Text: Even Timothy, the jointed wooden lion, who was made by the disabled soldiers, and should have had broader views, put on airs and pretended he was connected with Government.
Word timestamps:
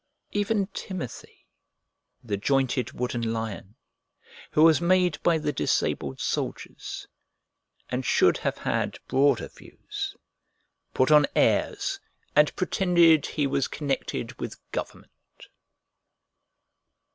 Even 0.31 0.65
Timothy, 0.73 1.45
the 2.23 2.35
jointed 2.35 2.91
wooden 2.93 3.21
lion, 3.21 3.75
who 4.49 4.63
was 4.63 4.81
made 4.81 5.21
by 5.21 5.37
the 5.37 5.53
disabled 5.53 6.19
soldiers, 6.19 7.05
and 7.87 8.03
should 8.03 8.37
have 8.37 8.57
had 8.57 8.97
broader 9.07 9.47
views, 9.47 10.15
put 10.95 11.11
on 11.11 11.27
airs 11.35 11.99
and 12.35 12.55
pretended 12.55 13.27
he 13.27 13.45
was 13.45 13.67
connected 13.67 14.33
with 14.39 14.57
Government. 14.71 15.45